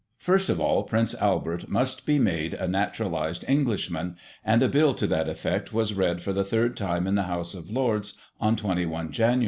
[0.17, 5.05] First of all Prince Albert must be made a naturalised Englishman, and a bill to
[5.05, 9.11] that effect was read for the third time in the House of Lords on 21
[9.11, 9.39] Jan.